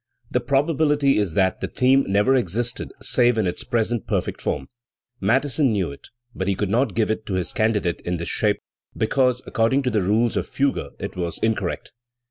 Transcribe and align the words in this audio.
The 0.31 0.39
probability 0.39 1.19
is 1.19 1.35
that 1.35 1.61
the 1.61 1.67
theme 1.67 2.05
never 2.07 2.33
existed 2.33 2.91
save 3.03 3.37
in 3.37 3.45
its 3.45 3.63
present 3.63 4.07
perfect 4.07 4.41
form. 4.41 4.67
Mattheson 5.21 5.71
knew 5.71 5.91
it, 5.91 6.07
but 6.33 6.47
he 6.47 6.55
could 6.55 6.71
not 6.71 6.95
give 6.95 7.11
it 7.11 7.23
to 7.27 7.35
his 7.35 7.53
candidate 7.53 8.01
in 8.01 8.17
this 8.17 8.27
shape, 8.27 8.57
because 8.97 9.43
according 9.45 9.83
to 9.83 9.91
the 9.91 10.01
rules 10.01 10.37
of 10.37 10.47
fugue 10.47 10.95
it 10.99 11.15
was 11.15 11.37
incorrect. 11.43 11.91